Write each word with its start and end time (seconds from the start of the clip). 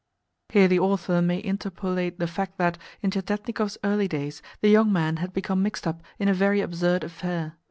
(Here 0.49 0.67
the 0.67 0.79
author 0.79 1.21
may 1.21 1.37
interpolate 1.43 2.17
the 2.17 2.25
fact 2.25 2.57
that, 2.57 2.79
in 3.03 3.11
Tientietnikov's 3.11 3.77
early 3.83 4.07
days, 4.07 4.41
the 4.61 4.69
young 4.69 4.91
man 4.91 5.17
had 5.17 5.31
become 5.31 5.61
mixed 5.61 5.85
up 5.85 6.01
in 6.17 6.27
a 6.27 6.33
very 6.33 6.59
absurd 6.59 7.03
affair. 7.03 7.53